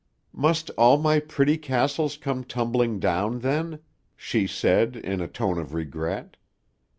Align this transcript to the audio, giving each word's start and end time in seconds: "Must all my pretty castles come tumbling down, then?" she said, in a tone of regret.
"Must 0.33 0.71
all 0.79 0.97
my 0.97 1.19
pretty 1.19 1.59
castles 1.59 2.17
come 2.17 2.43
tumbling 2.43 2.99
down, 2.99 3.37
then?" 3.41 3.81
she 4.15 4.47
said, 4.47 4.95
in 4.95 5.21
a 5.21 5.27
tone 5.27 5.59
of 5.59 5.75
regret. 5.75 6.37